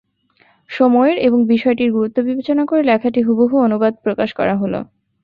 [0.69, 4.79] সময়ের এবং বিষয়টির গুরুত্ব বিবেচনা করে লেখাটি হুবহু অনুবাদ প্রকাশ করা হলো।